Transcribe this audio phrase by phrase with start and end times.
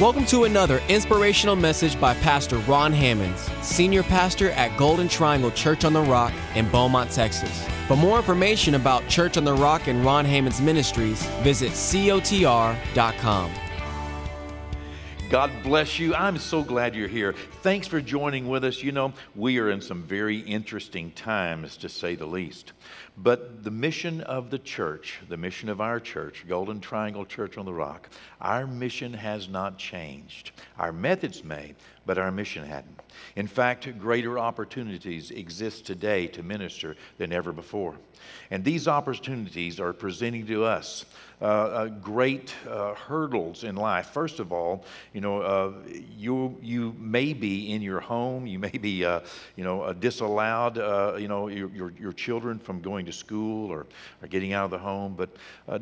[0.00, 5.84] Welcome to another inspirational message by Pastor Ron Hammonds, Senior Pastor at Golden Triangle Church
[5.84, 7.64] on the Rock in Beaumont, Texas.
[7.86, 13.52] For more information about Church on the Rock and Ron Hammonds Ministries, visit cotr.com.
[15.34, 16.14] God bless you.
[16.14, 17.32] I'm so glad you're here.
[17.62, 18.84] Thanks for joining with us.
[18.84, 22.72] You know, we are in some very interesting times, to say the least.
[23.16, 27.64] But the mission of the church, the mission of our church, Golden Triangle Church on
[27.64, 28.10] the Rock,
[28.40, 30.52] our mission has not changed.
[30.78, 31.74] Our methods may,
[32.06, 33.00] but our mission hadn't.
[33.36, 37.96] In fact, greater opportunities exist today to minister than ever before.
[38.50, 41.04] And these opportunities are presenting to us
[41.42, 44.06] uh, uh, great uh, hurdles in life.
[44.06, 45.72] First of all, you know, uh,
[46.16, 49.20] you you may be in your home, you may be, uh,
[49.56, 50.76] you know, uh, disallowed,
[51.20, 53.86] you know, your, your, your children from going to school or,
[54.22, 55.28] or getting out of the home, but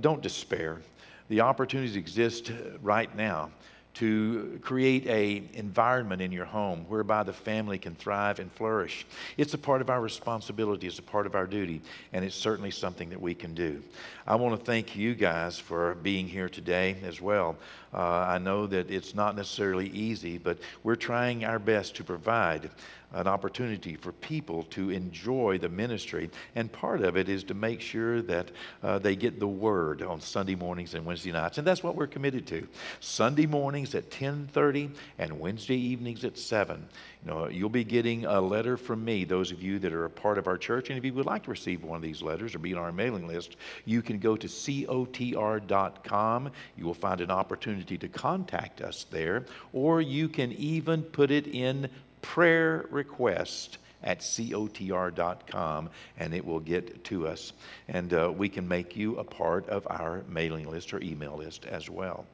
[0.00, 0.80] don't despair.
[1.28, 2.50] The opportunities exist
[2.82, 3.50] right now
[3.94, 9.06] to create a environment in your home whereby the family can thrive and flourish.
[9.36, 12.70] It's a part of our responsibility, it's a part of our duty, and it's certainly
[12.70, 13.82] something that we can do.
[14.26, 17.56] I want to thank you guys for being here today as well.
[17.94, 22.70] Uh, I know that it's not necessarily easy, but we're trying our best to provide
[23.14, 26.30] an opportunity for people to enjoy the ministry.
[26.54, 28.50] And part of it is to make sure that
[28.82, 31.58] uh, they get the word on Sunday mornings and Wednesday nights.
[31.58, 32.66] And that's what we're committed to.
[33.00, 36.88] Sunday mornings at 10:30 and Wednesday evenings at 7.
[37.24, 40.38] Know, you'll be getting a letter from me, those of you that are a part
[40.38, 40.90] of our church.
[40.90, 42.90] And if you would like to receive one of these letters or be on our
[42.90, 46.50] mailing list, you can go to cotr.com.
[46.76, 51.46] You will find an opportunity to contact us there, or you can even put it
[51.46, 51.88] in
[52.22, 57.52] prayer request at cotr.com and it will get to us.
[57.88, 61.66] And uh, we can make you a part of our mailing list or email list
[61.66, 62.26] as well.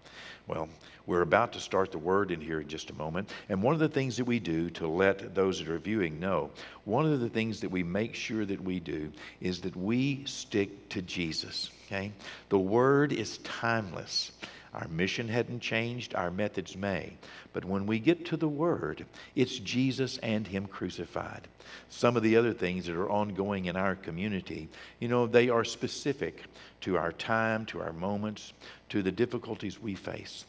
[0.46, 0.68] Well,
[1.06, 3.30] we're about to start the word in here in just a moment.
[3.48, 6.50] And one of the things that we do to let those that are viewing know,
[6.84, 10.88] one of the things that we make sure that we do is that we stick
[10.90, 11.70] to Jesus.
[11.86, 12.12] Okay?
[12.48, 14.32] The word is timeless.
[14.74, 17.14] Our mission hadn't changed, our methods may.
[17.52, 21.48] But when we get to the Word, it's Jesus and Him crucified.
[21.88, 24.68] Some of the other things that are ongoing in our community,
[25.00, 26.44] you know, they are specific
[26.82, 28.52] to our time, to our moments,
[28.90, 30.44] to the difficulties we face.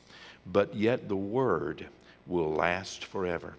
[0.45, 1.87] But yet the Word
[2.27, 3.55] will last forever.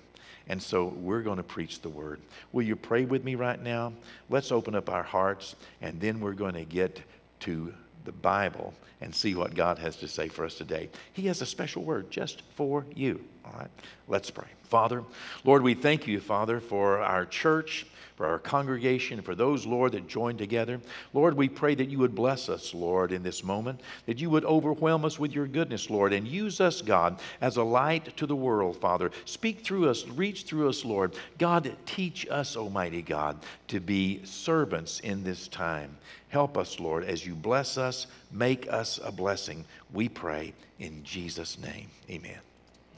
[0.48, 2.20] And so we're going to preach the word.
[2.52, 3.92] Will you pray with me right now?
[4.28, 7.00] Let's open up our hearts, and then we're going to get
[7.40, 7.72] to
[8.04, 10.90] the Bible and see what God has to say for us today.
[11.12, 13.24] He has a special word just for you.
[13.44, 13.70] All right,
[14.08, 14.48] let's pray.
[14.64, 15.02] Father,
[15.44, 20.06] Lord, we thank you, Father, for our church, for our congregation, for those, Lord, that
[20.06, 20.78] joined together.
[21.12, 24.44] Lord, we pray that you would bless us, Lord, in this moment, that you would
[24.44, 28.36] overwhelm us with your goodness, Lord, and use us, God, as a light to the
[28.36, 29.10] world, Father.
[29.24, 31.16] Speak through us, reach through us, Lord.
[31.38, 33.38] God, teach us, Almighty God,
[33.68, 35.96] to be servants in this time.
[36.30, 39.64] Help us, Lord, as you bless us, make us a blessing.
[39.92, 41.88] We pray in Jesus' name.
[42.08, 42.38] Amen.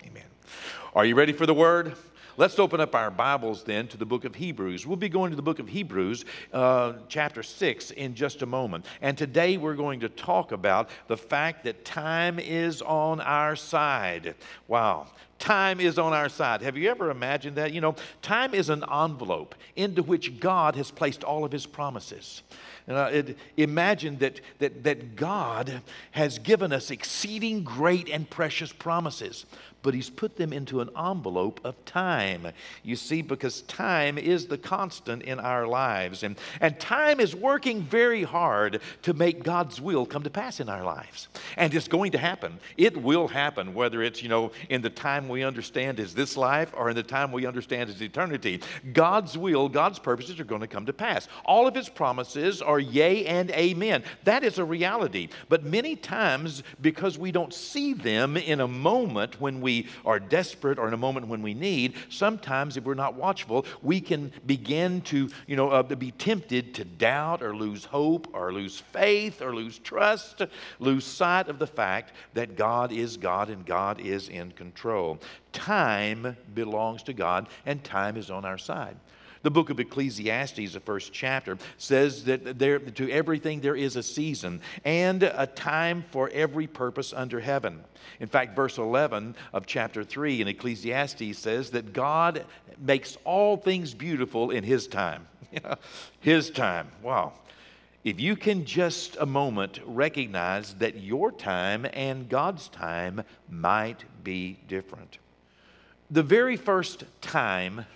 [0.07, 0.25] Amen.
[0.95, 1.95] Are you ready for the word?
[2.37, 4.87] Let's open up our Bibles then to the book of Hebrews.
[4.87, 8.85] We'll be going to the book of Hebrews, uh, chapter 6, in just a moment.
[9.01, 14.35] And today we're going to talk about the fact that time is on our side.
[14.69, 15.09] Wow.
[15.39, 16.63] Time is on our side.
[16.63, 17.73] Have you ever imagined that?
[17.73, 22.43] You know, time is an envelope into which God has placed all of his promises.
[22.93, 25.83] Uh, it, imagine that, that, that God
[26.13, 29.47] has given us exceeding great and precious promises
[29.83, 32.49] but he's put them into an envelope of time.
[32.83, 36.23] You see, because time is the constant in our lives.
[36.23, 40.69] And, and time is working very hard to make God's will come to pass in
[40.69, 41.29] our lives.
[41.57, 42.59] And it's going to happen.
[42.77, 46.73] It will happen, whether it's, you know, in the time we understand is this life
[46.77, 48.61] or in the time we understand is eternity.
[48.93, 51.29] God's will, God's purposes are going to come to pass.
[51.45, 54.03] All of his promises are yea and amen.
[54.25, 55.29] That is a reality.
[55.49, 60.79] But many times, because we don't see them in a moment when we are desperate
[60.79, 65.01] or in a moment when we need, sometimes if we're not watchful, we can begin
[65.03, 69.55] to, you know, uh, be tempted to doubt or lose hope or lose faith or
[69.55, 70.43] lose trust,
[70.79, 75.19] lose sight of the fact that God is God and God is in control.
[75.53, 78.97] Time belongs to God and time is on our side.
[79.43, 84.03] The book of Ecclesiastes, the first chapter, says that there, to everything there is a
[84.03, 87.83] season and a time for every purpose under heaven.
[88.21, 92.45] In fact, verse 11 of chapter 3 in Ecclesiastes says that God
[92.79, 95.27] makes all things beautiful in His time.
[96.21, 96.89] his time.
[97.03, 97.33] Wow.
[98.05, 104.59] if you can just a moment recognize that your time and God's time might be
[104.67, 105.19] different.
[106.11, 107.87] The very first time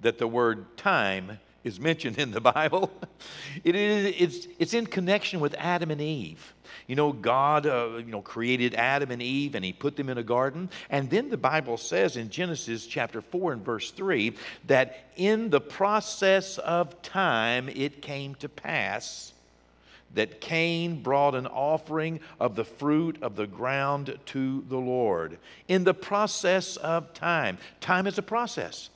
[0.00, 2.92] that the word time is mentioned in the Bible,
[3.64, 6.54] it is, it's, it's in connection with Adam and Eve.
[6.86, 10.18] You know, God, uh, you know, created Adam and Eve and he put them in
[10.18, 10.70] a garden.
[10.90, 14.34] And then the Bible says in Genesis chapter 4 and verse 3
[14.66, 19.32] that in the process of time it came to pass
[20.14, 25.38] that Cain brought an offering of the fruit of the ground to the Lord.
[25.68, 28.88] In the process of time, time is a process.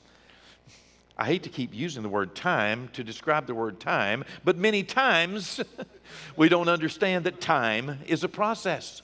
[1.21, 4.81] I hate to keep using the word time to describe the word time, but many
[4.81, 5.61] times
[6.35, 9.03] we don't understand that time is a process.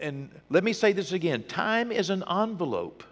[0.00, 3.04] And let me say this again time is an envelope.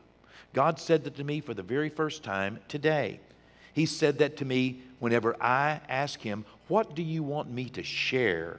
[0.53, 3.21] God said that to me for the very first time today.
[3.73, 7.85] He said that to me whenever I ask Him, What do you want me to
[7.85, 8.59] share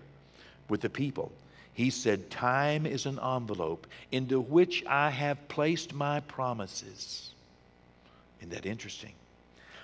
[0.69, 1.33] with the people?
[1.73, 7.31] He said, Time is an envelope into which I have placed my promises.
[8.39, 9.11] Isn't that interesting?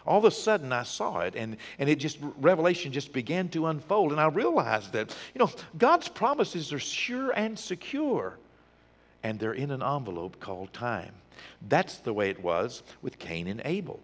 [0.09, 3.67] All of a sudden I saw it and, and it just, revelation just began to
[3.67, 4.11] unfold.
[4.11, 8.39] And I realized that, you know, God's promises are sure and secure.
[9.21, 11.13] And they're in an envelope called time.
[11.67, 13.99] That's the way it was with Cain and Abel.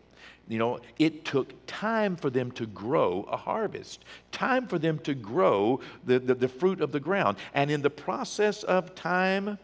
[0.48, 5.16] You know, it took time for them to grow a harvest, time for them to
[5.16, 7.38] grow the, the, the, fruit of the ground.
[7.56, 9.58] And in the process of time,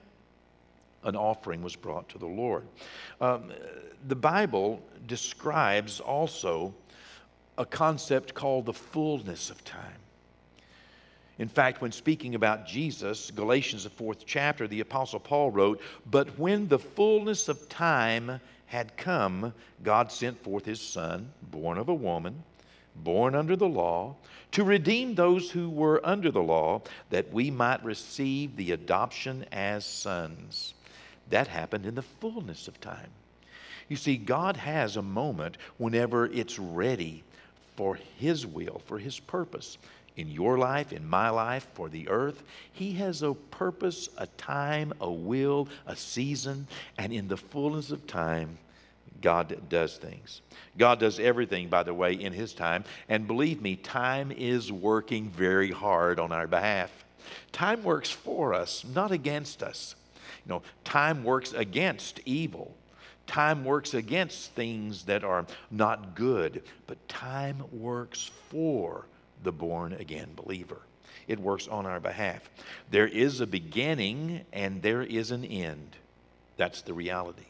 [1.03, 2.65] an offering was brought to the Lord.
[3.19, 3.51] Um,
[4.07, 6.73] the Bible describes also
[7.57, 9.99] a concept called the fullness of time.
[11.39, 16.37] In fact, when speaking about Jesus, Galatians, the fourth chapter, the Apostle Paul wrote, But
[16.37, 19.53] when the fullness of time had come,
[19.83, 22.43] God sent forth his Son, born of a woman,
[22.95, 24.15] born under the law,
[24.51, 29.85] to redeem those who were under the law, that we might receive the adoption as
[29.85, 30.73] sons.
[31.31, 33.09] That happened in the fullness of time.
[33.89, 37.23] You see, God has a moment whenever it's ready
[37.75, 39.77] for His will, for His purpose.
[40.17, 42.43] In your life, in my life, for the earth,
[42.73, 46.67] He has a purpose, a time, a will, a season,
[46.97, 48.57] and in the fullness of time,
[49.21, 50.41] God does things.
[50.77, 52.83] God does everything, by the way, in His time.
[53.07, 56.91] And believe me, time is working very hard on our behalf.
[57.51, 59.95] Time works for us, not against us.
[60.51, 62.75] Know, time works against evil.
[63.25, 69.05] Time works against things that are not good, but time works for
[69.43, 70.81] the born again believer.
[71.29, 72.49] It works on our behalf.
[72.89, 75.95] There is a beginning and there is an end.
[76.57, 77.45] That's the reality.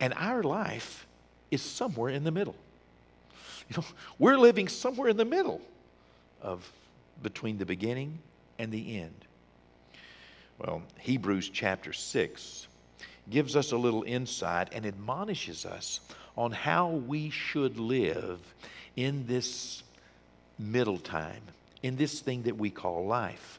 [0.00, 1.06] And our life
[1.50, 2.56] is somewhere in the middle.
[3.68, 3.84] You know,
[4.18, 5.60] we're living somewhere in the middle
[6.40, 6.66] of
[7.22, 8.18] between the beginning
[8.58, 9.26] and the end.
[10.58, 12.68] Well, Hebrews chapter 6
[13.30, 16.00] gives us a little insight and admonishes us
[16.36, 18.40] on how we should live
[18.96, 19.82] in this
[20.58, 21.42] middle time,
[21.82, 23.58] in this thing that we call life.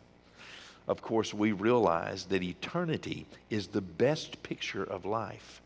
[0.87, 5.61] Of course, we realize that eternity is the best picture of life.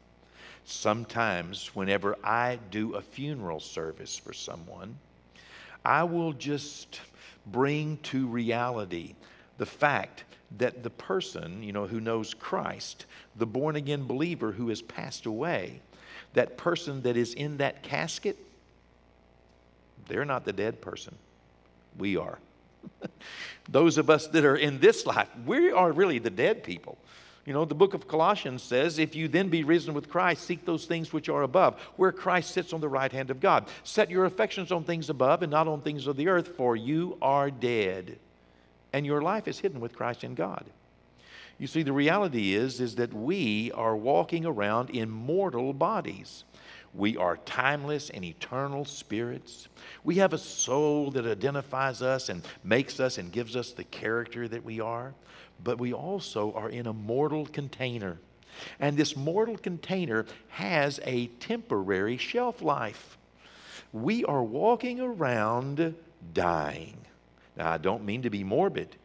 [0.66, 4.98] Sometimes, whenever I do a funeral service for someone,
[5.84, 7.00] I will just
[7.46, 9.16] bring to reality
[9.58, 10.26] the fact
[10.58, 13.06] that the person, you know, who knows Christ,
[13.36, 15.82] the born again believer who has passed away,
[16.34, 18.38] that person that is in that casket,
[20.08, 21.16] they're not the dead person.
[21.98, 22.40] We are.
[23.70, 26.98] Those of us that are in this life, we are really the dead people.
[27.46, 30.66] You know, the book of Colossians says, If you then be risen with Christ, seek
[30.66, 33.68] those things which are above, where Christ sits on the right hand of God.
[33.84, 37.18] Set your affections on things above and not on things of the earth, for you
[37.22, 38.18] are dead
[38.94, 40.66] and your life is hidden with Christ in God.
[41.60, 46.44] You see, the reality is, is that we are walking around in mortal bodies.
[46.94, 49.68] We are timeless and eternal spirits.
[50.04, 54.48] We have a soul that identifies us and makes us and gives us the character
[54.48, 55.14] that we are.
[55.64, 58.20] But we also are in a mortal container.
[58.80, 63.18] And this mortal container has a temporary shelf life.
[63.94, 65.96] We are walking around
[66.34, 66.98] dying.
[67.58, 68.96] Now, I don't mean to be morbid,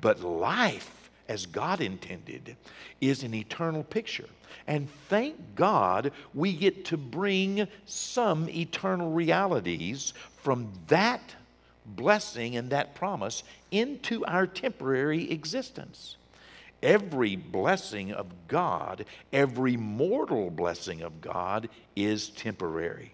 [0.00, 2.56] but life, as God intended,
[3.00, 4.28] is an eternal picture.
[4.66, 11.34] And thank God we get to bring some eternal realities from that
[11.84, 16.16] blessing and that promise into our temporary existence.
[16.82, 23.12] Every blessing of God, every mortal blessing of God is temporary.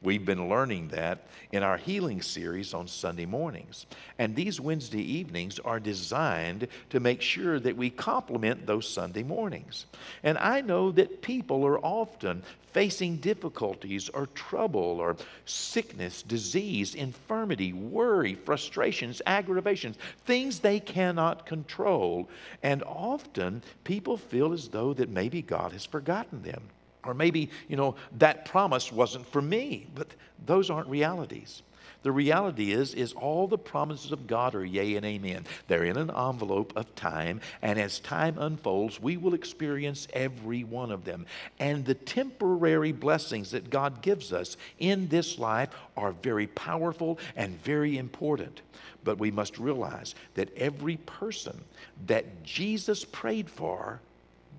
[0.00, 3.86] We've been learning that in our healing series on Sunday mornings.
[4.18, 9.86] And these Wednesday evenings are designed to make sure that we complement those Sunday mornings.
[10.22, 17.72] And I know that people are often facing difficulties or trouble or sickness, disease, infirmity,
[17.72, 22.28] worry, frustrations, aggravations, things they cannot control.
[22.62, 26.62] And often people feel as though that maybe God has forgotten them.
[27.04, 30.08] Or maybe, you know, that promise wasn't for me, but
[30.46, 31.62] those aren't realities.
[32.02, 35.46] The reality is, is all the promises of God are yea and amen.
[35.66, 40.92] They're in an envelope of time, and as time unfolds, we will experience every one
[40.92, 41.26] of them.
[41.58, 47.60] And the temporary blessings that God gives us in this life are very powerful and
[47.62, 48.62] very important.
[49.02, 51.64] But we must realize that every person
[52.06, 54.00] that Jesus prayed for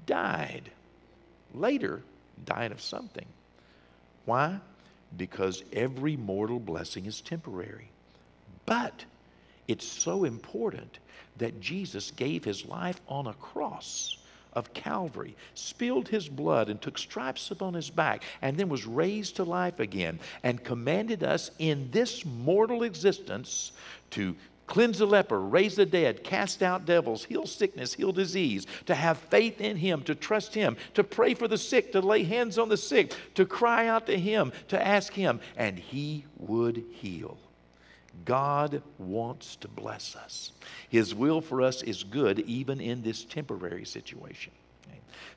[0.05, 0.71] died.
[1.53, 2.01] Later,
[2.45, 3.25] died of something.
[4.25, 4.59] Why?
[5.17, 7.89] Because every mortal blessing is temporary.
[8.65, 9.05] But
[9.67, 10.99] it's so important
[11.37, 14.17] that Jesus gave his life on a cross
[14.53, 19.35] of Calvary, spilled his blood and took stripes upon his back, and then was raised
[19.35, 23.71] to life again, and commanded us in this mortal existence
[24.11, 24.35] to
[24.69, 29.17] cleanse the leper, raise the dead, cast out devils, heal sickness, heal disease, to have
[29.17, 32.69] faith in Him, to trust Him, to pray for the sick, to lay hands on
[32.69, 37.37] the sick, to cry out to Him, to ask Him, and He would heal.
[38.25, 40.51] God wants to bless us.
[40.89, 44.51] His will for us is good, even in this temporary situation.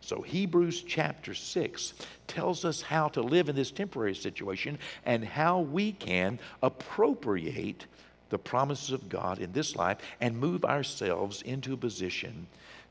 [0.00, 1.94] So, Hebrews chapter 6
[2.26, 7.86] tells us how to live in this temporary situation and how we can appropriate
[8.32, 12.46] the promises of God in this life and move ourselves into a position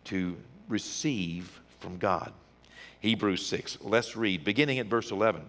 [0.06, 0.38] to
[0.70, 2.32] receive from God.
[3.00, 5.42] Hebrews 6, let's read, beginning at verse 11.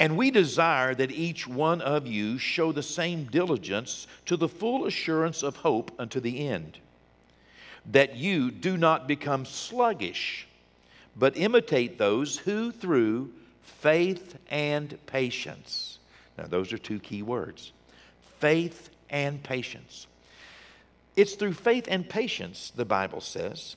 [0.00, 4.86] And we desire that each one of you show the same diligence to the full
[4.86, 6.78] assurance of hope unto the end,
[7.92, 10.48] that you do not become sluggish,
[11.14, 13.30] but imitate those who through
[13.62, 16.00] faith and patience.
[16.36, 17.70] Now, those are two key words
[18.40, 20.08] faith and patience.
[21.14, 23.76] It's through faith and patience, the Bible says,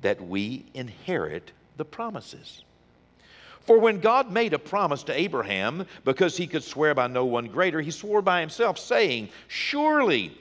[0.00, 2.64] that we inherit the promises.
[3.60, 7.46] For when God made a promise to Abraham, because he could swear by no one
[7.46, 10.36] greater, he swore by himself, saying, Surely,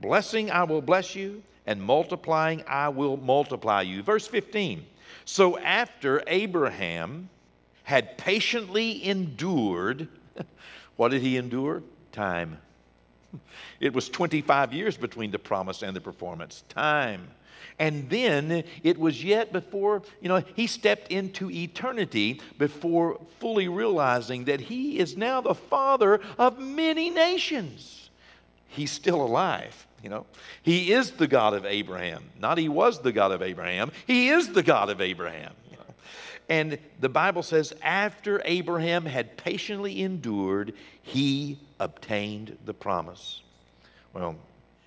[0.00, 4.02] blessing I will bless you, and multiplying I will multiply you.
[4.02, 4.84] Verse 15.
[5.24, 7.30] So after Abraham
[7.84, 10.08] had patiently endured,
[10.96, 11.82] what did he endure?
[12.12, 12.58] Time.
[13.80, 16.62] It was 25 years between the promise and the performance.
[16.68, 17.28] Time.
[17.78, 24.44] And then it was yet before, you know, he stepped into eternity before fully realizing
[24.44, 28.10] that he is now the father of many nations.
[28.68, 30.26] He's still alive, you know.
[30.62, 32.30] He is the God of Abraham.
[32.38, 35.52] Not he was the God of Abraham, he is the God of Abraham.
[36.48, 43.42] And the Bible says, after Abraham had patiently endured, he obtained the promise.
[44.14, 44.36] Well,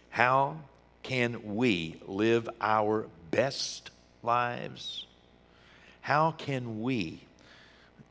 [0.09, 0.57] how
[1.03, 3.91] can we live our best
[4.23, 5.05] lives?
[5.99, 7.19] How can we,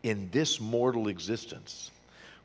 [0.02, 1.90] in this mortal existence,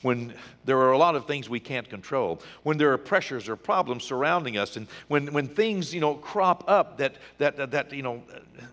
[0.01, 3.57] when there are a lot of things we can't control, when there are pressures or
[3.57, 8.01] problems surrounding us, and when, when things, you know, crop up that, that, that, you
[8.01, 8.23] know,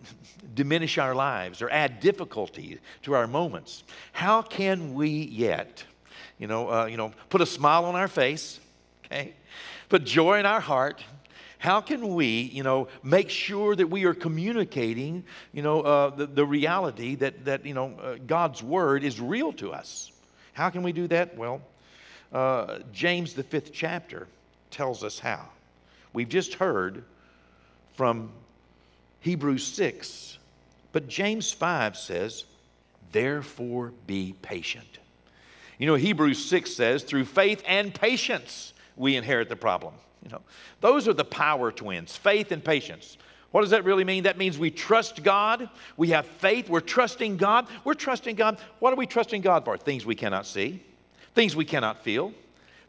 [0.54, 3.82] diminish our lives or add difficulty to our moments,
[4.12, 5.82] how can we yet,
[6.38, 8.60] you know, uh, you know, put a smile on our face,
[9.04, 9.34] okay,
[9.88, 11.02] put joy in our heart,
[11.58, 16.26] how can we, you know, make sure that we are communicating, you know, uh, the,
[16.26, 20.12] the reality that, that you know, uh, God's word is real to us?
[20.52, 21.36] How can we do that?
[21.36, 21.62] Well,
[22.32, 24.26] uh, James, the fifth chapter,
[24.70, 25.48] tells us how.
[26.12, 27.04] We've just heard
[27.94, 28.30] from
[29.20, 30.38] Hebrews 6,
[30.92, 32.44] but James 5 says,
[33.12, 34.98] Therefore be patient.
[35.78, 39.94] You know, Hebrews 6 says, Through faith and patience we inherit the problem.
[40.24, 40.42] You know,
[40.80, 43.18] those are the power twins, faith and patience.
[43.52, 44.24] What does that really mean?
[44.24, 45.68] That means we trust God.
[45.96, 46.68] We have faith.
[46.68, 47.68] We're trusting God.
[47.84, 48.58] We're trusting God.
[48.80, 49.78] What are we trusting God for?
[49.78, 50.82] Things we cannot see,
[51.34, 52.32] things we cannot feel,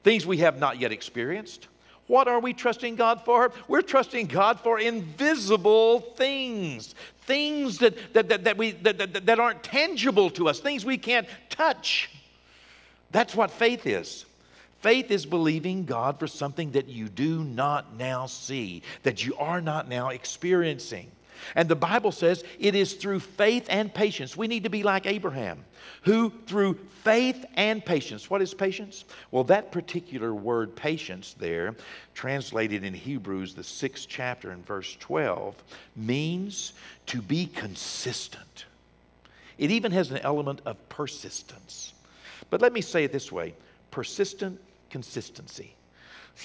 [0.03, 1.67] things we have not yet experienced.
[2.07, 3.51] What are we trusting God for?
[3.67, 9.39] We're trusting God for invisible things, things that, that, that, that, we, that, that, that
[9.39, 12.09] aren't tangible to us, things we can't touch.
[13.11, 14.25] That's what faith is.
[14.81, 19.59] Faith is believing God for something that you do not now see, that you are
[19.59, 21.11] not now experiencing.
[21.55, 24.35] And the Bible says it is through faith and patience.
[24.35, 25.63] We need to be like Abraham,
[26.03, 28.29] who through faith and patience.
[28.29, 29.05] What is patience?
[29.31, 31.75] Well, that particular word patience there,
[32.13, 35.55] translated in Hebrews, the sixth chapter in verse 12,
[35.95, 36.73] means
[37.07, 38.65] to be consistent.
[39.57, 41.93] It even has an element of persistence.
[42.49, 43.53] But let me say it this way
[43.91, 45.76] persistent consistency.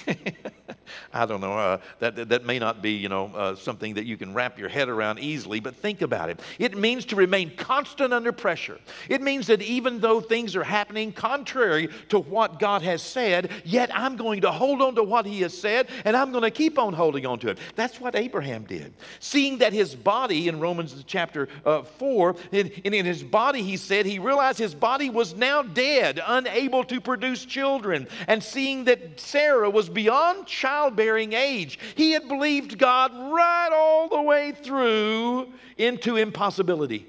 [1.12, 1.52] I don't know.
[1.52, 4.68] Uh, that, that may not be, you know, uh, something that you can wrap your
[4.68, 6.40] head around easily, but think about it.
[6.58, 8.78] It means to remain constant under pressure.
[9.08, 13.90] It means that even though things are happening contrary to what God has said, yet
[13.94, 16.78] I'm going to hold on to what He has said, and I'm going to keep
[16.78, 17.58] on holding on to it.
[17.76, 18.94] That's what Abraham did.
[19.20, 24.06] Seeing that his body, in Romans chapter uh, 4, in, in his body, he said,
[24.06, 28.06] he realized his body was now dead, unable to produce children.
[28.26, 31.76] And seeing that Sarah was was beyond childbearing age.
[31.96, 37.04] He had believed God right all the way through into impossibility.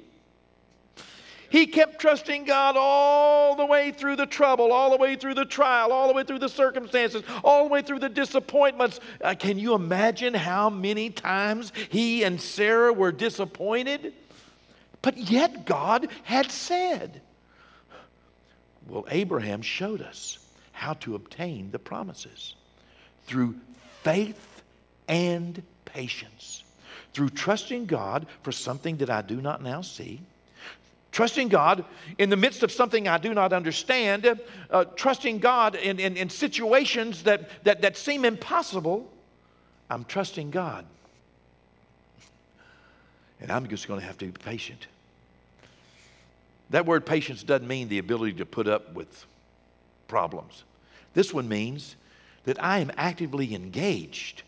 [1.51, 5.46] He kept trusting God all the way through the trouble, all the way through the
[5.46, 9.00] trial, all the way through the circumstances, all the way through the disappointments.
[9.22, 14.15] Uh, can you imagine how many times he and Sarah were disappointed?
[15.03, 17.22] But yet God had said.
[18.88, 20.39] Well, Abraham showed us
[20.72, 22.56] how to obtain the promises
[23.25, 23.56] through
[24.03, 24.63] faith
[25.08, 26.63] and patience,
[27.13, 30.22] through trusting God for something that I do not now see.
[31.12, 31.86] Trusting God
[32.18, 34.39] in the midst of something I do not understand,
[34.72, 39.08] uh, trusting God in, in, in situations that, that, that seem impossible,
[39.92, 40.86] I'm trusting God.
[43.39, 44.88] And I'm just going to have to be patient.
[46.72, 49.27] That word patience doesn't mean the ability to put up with
[50.08, 50.63] problems.
[51.13, 51.96] This one means
[52.46, 54.44] that I am actively engaged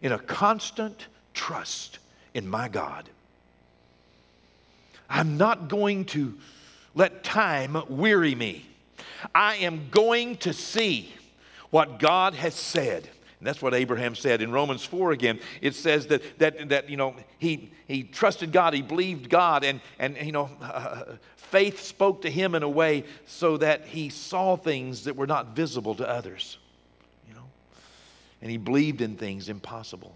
[0.00, 1.98] in a constant trust
[2.34, 3.08] in my God.
[5.08, 6.34] I'm not going to
[6.94, 8.66] let time weary me.
[9.34, 11.12] I am going to see
[11.70, 13.08] what God has said.
[13.38, 15.40] And that's what Abraham said in Romans 4 again.
[15.60, 19.80] It says that, that, that you know, he, he trusted God, he believed God, and,
[19.98, 21.04] and you know, uh,
[21.36, 25.54] faith spoke to him in a way so that he saw things that were not
[25.56, 26.58] visible to others
[28.42, 30.14] and he believed in things impossible.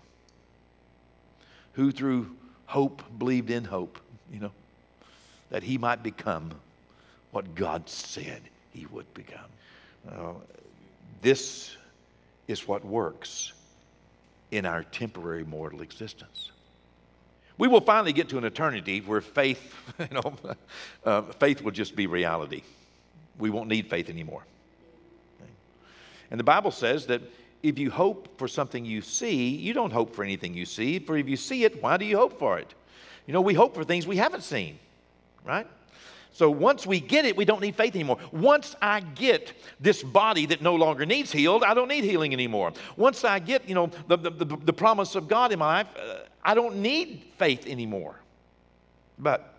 [1.75, 2.35] Who through
[2.67, 3.99] hope believed in hope,
[4.33, 4.51] you know,
[5.51, 6.51] that he might become
[7.31, 9.49] what God said he would become.
[10.11, 10.33] Uh,
[11.23, 11.77] this
[12.49, 13.53] is what works
[14.51, 16.51] in our temporary mortal existence.
[17.59, 20.37] We will finally get to an eternity where faith, you know,
[21.05, 22.63] uh, faith will just be reality.
[23.39, 24.43] We won't need faith anymore.
[26.31, 27.23] And the Bible says that
[27.63, 30.99] if you hope for something you see, you don't hope for anything you see.
[30.99, 32.75] For if you see it, why do you hope for it?
[33.27, 34.79] You know, we hope for things we haven't seen,
[35.45, 35.67] right?
[36.33, 38.19] So once we get it, we don't need faith anymore.
[38.31, 42.73] Once I get this body that no longer needs healed, I don't need healing anymore.
[42.97, 45.87] Once I get, you know, the, the, the, the promise of God in my life,
[45.97, 48.17] uh, I don't need faith anymore.
[49.19, 49.55] But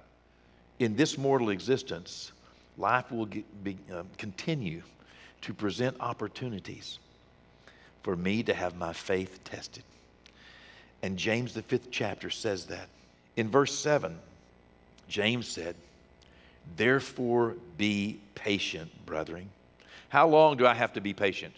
[0.78, 2.32] in this mortal existence,
[2.78, 4.84] life will get, be, uh, continue
[5.42, 7.00] to present opportunities
[8.08, 9.84] for me to have my faith tested.
[11.02, 12.88] And James, the fifth chapter, says that.
[13.36, 14.18] In verse 7,
[15.10, 15.76] James said,
[16.78, 19.50] Therefore be patient, brethren.
[20.08, 21.54] How long do I have to be patient?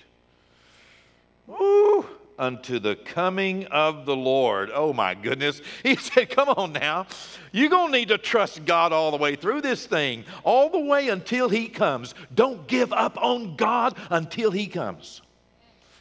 [1.46, 2.04] Woo!
[2.40, 4.72] Unto the coming of the Lord.
[4.74, 5.62] Oh my goodness.
[5.84, 7.06] He said, Come on now.
[7.52, 10.80] You're going to need to trust God all the way through this thing, all the
[10.80, 12.16] way until He comes.
[12.34, 15.22] Don't give up on God until He comes.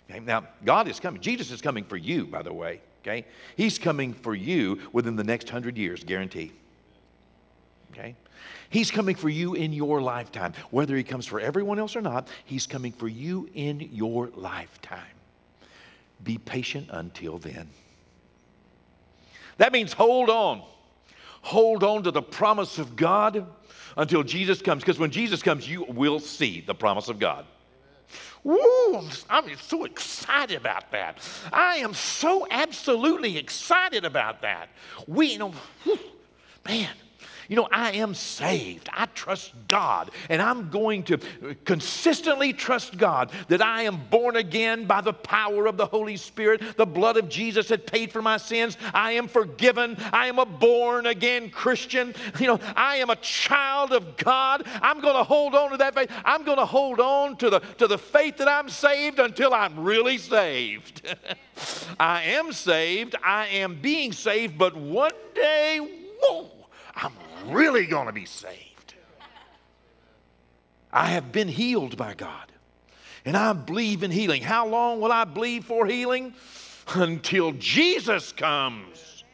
[0.08, 0.20] Okay?
[0.20, 1.20] Now, God is coming.
[1.20, 2.80] Jesus is coming for you, by the way.
[3.02, 3.26] Okay?
[3.56, 6.52] He's coming for you within the next hundred years, guarantee.
[7.92, 8.14] Okay?
[8.70, 10.52] He's coming for you in your lifetime.
[10.70, 15.00] Whether he comes for everyone else or not, he's coming for you in your lifetime.
[16.22, 17.68] Be patient until then.
[19.56, 20.62] That means hold on.
[21.42, 23.46] Hold on to the promise of God
[23.96, 24.82] until Jesus comes.
[24.82, 27.46] Because when Jesus comes, you will see the promise of God.
[28.44, 31.18] Woo, I'm so excited about that.
[31.52, 34.68] I am so absolutely excited about that.
[35.06, 35.52] We, you know,
[35.84, 35.98] whew,
[36.64, 36.90] man,
[37.48, 38.90] You know, I am saved.
[38.92, 40.10] I trust God.
[40.28, 41.18] And I'm going to
[41.64, 46.76] consistently trust God that I am born again by the power of the Holy Spirit.
[46.76, 48.76] The blood of Jesus had paid for my sins.
[48.92, 49.96] I am forgiven.
[50.12, 52.14] I am a born again Christian.
[52.38, 54.64] You know, I am a child of God.
[54.82, 56.10] I'm going to hold on to that faith.
[56.26, 59.80] I'm going to hold on to the, to the faith that I'm saved until I'm
[59.80, 61.16] really saved.
[61.98, 63.16] I am saved.
[63.24, 65.80] I am being saved, but one day,
[66.20, 66.50] whoa,
[66.94, 67.12] I'm
[67.46, 68.94] really going to be saved.
[70.92, 72.50] I have been healed by God,
[73.24, 74.42] and I believe in healing.
[74.42, 76.34] How long will I believe for healing?
[76.94, 79.24] Until Jesus comes.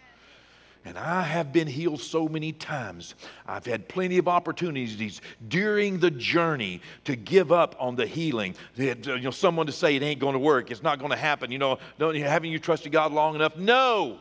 [0.86, 3.14] And I have been healed so many times.
[3.46, 8.54] I've had plenty of opportunities during the journey to give up on the healing.
[8.78, 11.16] Uh, you know, someone to say it ain't going to work, it's not going to
[11.16, 11.50] happen.
[11.50, 13.56] You know, haven't you trusted God long enough?
[13.56, 14.18] No.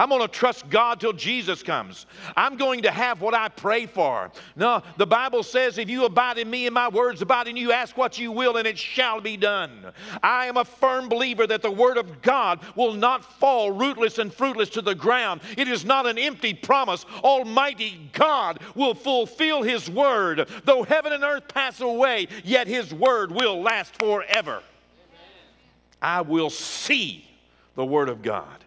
[0.00, 2.06] I'm going to trust God till Jesus comes.
[2.34, 4.32] I'm going to have what I pray for.
[4.56, 7.70] No, the Bible says, if you abide in me and my words abide in you,
[7.70, 9.92] ask what you will and it shall be done.
[10.22, 14.32] I am a firm believer that the word of God will not fall rootless and
[14.32, 15.42] fruitless to the ground.
[15.58, 17.04] It is not an empty promise.
[17.22, 20.48] Almighty God will fulfill his word.
[20.64, 24.62] Though heaven and earth pass away, yet his word will last forever.
[26.00, 27.26] I will see
[27.74, 28.64] the word of God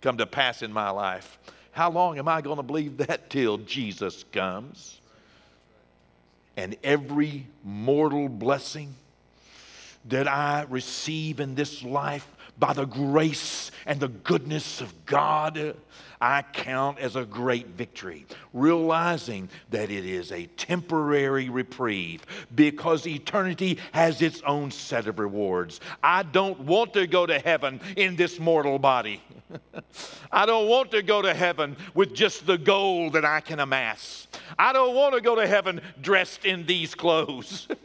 [0.00, 1.38] come to pass in my life.
[1.72, 5.00] How long am I going to believe that till Jesus comes?
[6.56, 8.94] And every mortal blessing
[10.06, 12.26] that I receive in this life
[12.58, 15.76] by the grace and the goodness of God,
[16.20, 23.78] I count as a great victory, realizing that it is a temporary reprieve because eternity
[23.92, 25.80] has its own set of rewards.
[26.02, 29.22] I don't want to go to heaven in this mortal body.
[30.32, 34.26] I don't want to go to heaven with just the gold that I can amass.
[34.58, 37.68] I don't want to go to heaven dressed in these clothes.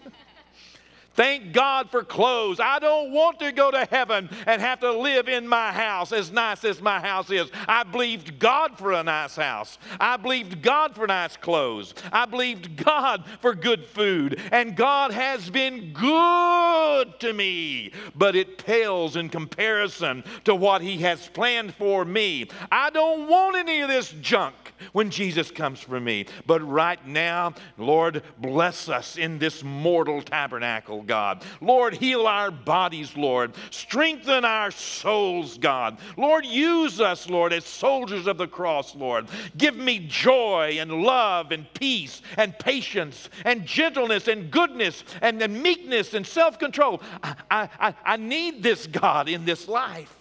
[1.15, 2.59] Thank God for clothes.
[2.59, 6.31] I don't want to go to heaven and have to live in my house as
[6.31, 7.51] nice as my house is.
[7.67, 9.77] I believed God for a nice house.
[9.99, 11.93] I believed God for nice clothes.
[12.11, 14.41] I believed God for good food.
[14.51, 20.97] And God has been good to me, but it pales in comparison to what He
[20.99, 22.47] has planned for me.
[22.71, 24.55] I don't want any of this junk
[24.91, 26.25] when Jesus comes for me.
[26.45, 31.43] But right now, Lord, bless us in this mortal tabernacle, God.
[31.61, 33.53] Lord, heal our bodies, Lord.
[33.71, 35.97] Strengthen our souls, God.
[36.17, 39.27] Lord, use us, Lord, as soldiers of the cross, Lord.
[39.57, 45.61] Give me joy and love and peace and patience and gentleness and goodness and, and
[45.61, 47.01] meekness and self control.
[47.21, 50.15] I, I, I need this, God, in this life.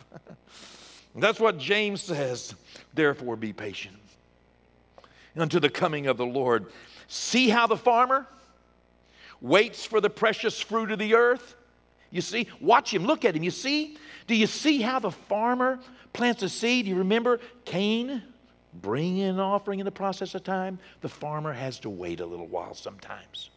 [1.15, 2.55] That's what James says.
[2.95, 3.97] Therefore, be patient
[5.37, 6.67] unto the coming of the Lord.
[7.09, 8.27] See how the farmer
[9.43, 11.57] waits for the precious fruit of the earth?
[12.11, 13.43] You see, watch him, look at him.
[13.43, 13.99] You see?
[14.27, 15.81] Do you see how the farmer
[16.13, 16.87] plants a seed?
[16.87, 18.23] You remember Cain
[18.75, 20.79] bringing an offering in the process of time?
[21.01, 23.51] The farmer has to wait a little while sometimes.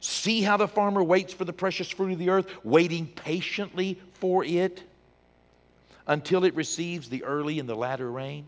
[0.00, 4.44] See how the farmer waits for the precious fruit of the earth, waiting patiently for
[4.44, 4.82] it
[6.06, 8.44] until it receives the early and the latter rain?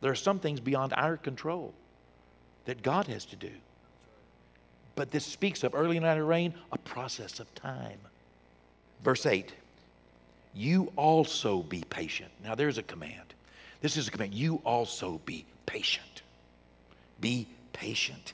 [0.00, 1.74] There are some things beyond our control
[2.66, 3.50] that God has to do.
[4.94, 7.98] But this speaks of early night of rain, a process of time.
[9.02, 9.52] Verse 8,
[10.54, 12.30] you also be patient.
[12.42, 13.34] Now there's a command.
[13.80, 14.34] This is a command.
[14.34, 16.22] You also be patient.
[17.20, 18.32] Be patient.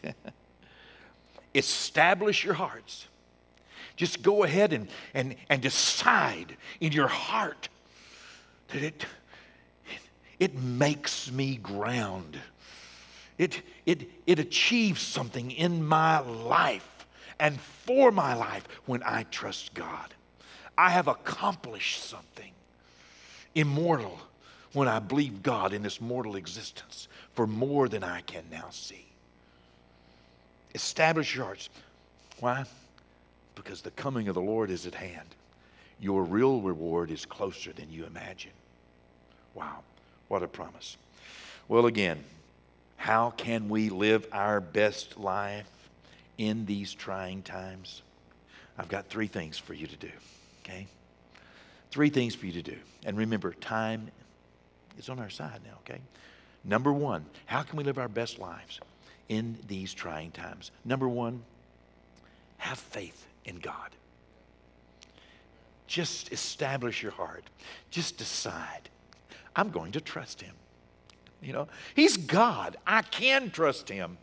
[1.55, 3.07] Establish your hearts.
[3.97, 7.69] Just go ahead and, and, and decide in your heart
[8.69, 9.05] that it
[10.41, 12.41] it makes me ground.
[13.41, 17.07] It, it, it achieves something in my life
[17.39, 20.13] and for my life when I trust God.
[20.77, 22.53] I have accomplished something
[23.55, 24.19] immortal
[24.75, 29.07] when I believe God in this mortal existence for more than I can now see.
[30.75, 31.71] Establish your hearts.
[32.41, 32.65] Why?
[33.55, 35.29] Because the coming of the Lord is at hand.
[35.99, 38.53] Your real reward is closer than you imagine.
[39.55, 39.79] Wow.
[40.29, 40.99] What a promise.
[41.69, 42.23] Well, again,
[43.01, 45.89] how can we live our best life
[46.37, 48.03] in these trying times?
[48.77, 50.11] I've got three things for you to do,
[50.63, 50.87] okay?
[51.91, 52.77] Three things for you to do.
[53.07, 54.11] And remember, time
[54.99, 55.99] is on our side now, okay?
[56.63, 58.81] Number one, how can we live our best lives
[59.31, 60.71] in these trying times?
[60.85, 61.43] Number one,
[62.59, 63.97] have faith in God.
[65.87, 67.45] Just establish your heart.
[67.91, 68.91] Just decide
[69.57, 70.55] I'm going to trust him.
[71.43, 72.77] You know, He's God.
[72.87, 74.19] I can trust Him.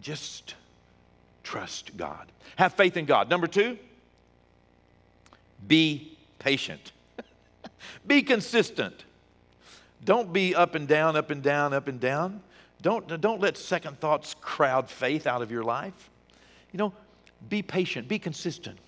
[0.00, 0.54] Just
[1.42, 2.30] trust God.
[2.56, 3.28] Have faith in God.
[3.28, 3.78] Number two,
[5.66, 6.92] be patient.
[8.06, 9.04] be consistent.
[10.04, 12.42] Don't be up and down, up and down, up and down.
[12.80, 16.10] Don't, don't let second thoughts crowd faith out of your life.
[16.72, 16.92] You know,
[17.48, 18.78] be patient, be consistent.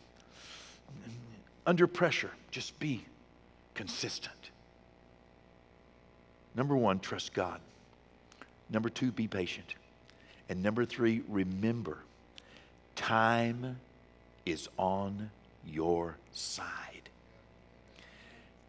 [1.66, 3.04] Under pressure, just be
[3.74, 4.39] consistent.
[6.54, 7.60] Number one, trust God.
[8.68, 9.74] Number two, be patient.
[10.48, 11.98] And number three, remember
[12.96, 13.78] time
[14.44, 15.30] is on
[15.66, 17.08] your side.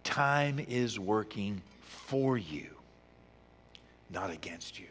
[0.03, 2.67] Time is working for you,
[4.09, 4.87] not against you.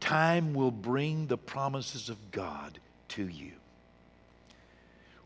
[0.00, 3.52] Time will bring the promises of God to you.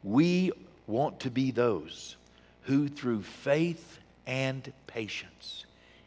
[0.03, 0.53] We
[0.87, 2.17] want to be those
[2.63, 5.64] who, through faith and patience,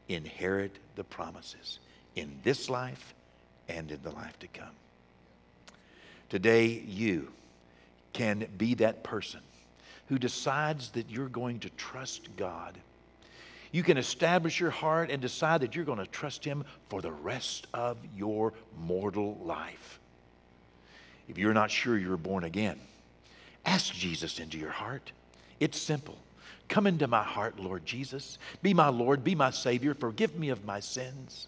[0.09, 1.79] inherit the promises
[2.15, 3.13] in this life
[3.69, 4.75] and in the life to come.
[6.29, 7.29] Today, you
[8.13, 9.41] can be that person
[10.07, 12.77] who decides that you're going to trust God.
[13.71, 17.11] You can establish your heart and decide that you're going to trust Him for the
[17.11, 19.99] rest of your mortal life.
[21.27, 22.79] If you're not sure you're born again,
[23.65, 25.11] ask Jesus into your heart.
[25.59, 26.17] It's simple.
[26.67, 28.37] Come into my heart, Lord Jesus.
[28.61, 29.93] Be my Lord, be my Savior.
[29.93, 31.47] Forgive me of my sins.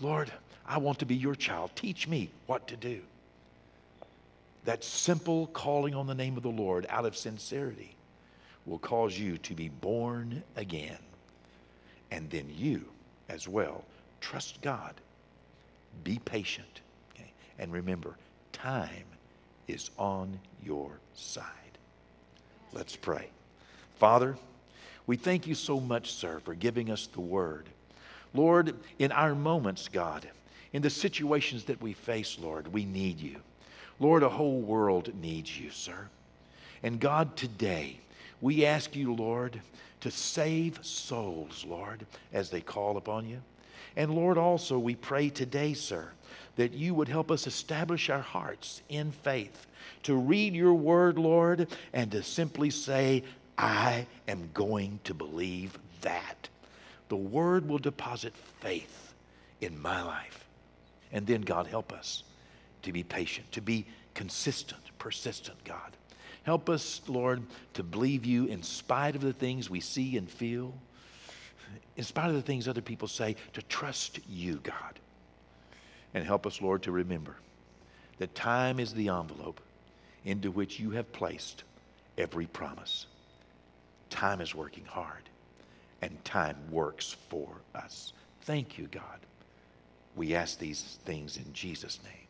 [0.00, 0.30] Lord,
[0.66, 1.70] I want to be your child.
[1.74, 3.00] Teach me what to do.
[4.64, 7.94] That simple calling on the name of the Lord out of sincerity
[8.66, 10.98] will cause you to be born again.
[12.10, 12.84] And then you,
[13.28, 13.84] as well,
[14.20, 14.94] trust God.
[16.04, 16.80] Be patient.
[17.14, 17.32] Okay?
[17.58, 18.16] And remember,
[18.52, 19.04] time
[19.68, 21.44] is on your side.
[22.72, 23.30] Let's pray.
[23.98, 24.36] Father,
[25.06, 27.66] we thank you so much, sir, for giving us the word.
[28.34, 30.28] Lord, in our moments, God,
[30.72, 33.36] in the situations that we face, Lord, we need you.
[33.98, 36.08] Lord, a whole world needs you, sir.
[36.82, 37.98] And God, today,
[38.40, 39.60] we ask you, Lord,
[40.00, 43.40] to save souls, Lord, as they call upon you.
[43.96, 46.10] And Lord, also, we pray today, sir,
[46.56, 49.66] that you would help us establish our hearts in faith,
[50.02, 53.24] to read your word, Lord, and to simply say,
[53.58, 56.48] I am going to believe that.
[57.08, 59.14] The word will deposit faith
[59.60, 60.44] in my life.
[61.12, 62.24] And then, God, help us
[62.82, 65.96] to be patient, to be consistent, persistent, God.
[66.42, 67.42] Help us, Lord,
[67.74, 70.72] to believe you in spite of the things we see and feel,
[71.96, 75.00] in spite of the things other people say, to trust you, God.
[76.14, 77.36] And help us, Lord, to remember
[78.18, 79.60] that time is the envelope
[80.24, 81.64] into which you have placed
[82.16, 83.06] every promise.
[84.10, 85.28] Time is working hard,
[86.02, 88.12] and time works for us.
[88.42, 89.20] Thank you, God.
[90.14, 92.25] We ask these things in Jesus' name.